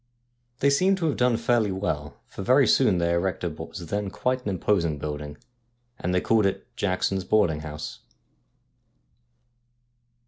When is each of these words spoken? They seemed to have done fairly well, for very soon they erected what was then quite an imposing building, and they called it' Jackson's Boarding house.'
They 0.61 0.71
seemed 0.71 0.97
to 0.97 1.05
have 1.05 1.15
done 1.17 1.37
fairly 1.37 1.71
well, 1.71 2.17
for 2.25 2.41
very 2.41 2.65
soon 2.65 2.97
they 2.97 3.13
erected 3.13 3.59
what 3.59 3.69
was 3.69 3.85
then 3.85 4.09
quite 4.09 4.41
an 4.41 4.49
imposing 4.49 4.97
building, 4.97 5.37
and 5.99 6.11
they 6.11 6.19
called 6.21 6.47
it' 6.47 6.65
Jackson's 6.75 7.23
Boarding 7.23 7.59
house.' 7.59 7.99